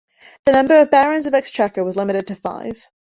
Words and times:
The 0.45 0.51
number 0.53 0.81
of 0.81 0.89
Barons 0.89 1.27
of 1.27 1.35
Exchequer 1.35 1.83
was 1.83 1.95
limited 1.95 2.25
to 2.25 2.35
five. 2.35 2.87